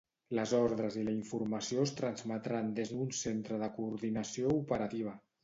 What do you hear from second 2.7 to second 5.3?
des d'un Centre de Coordinació Operativa.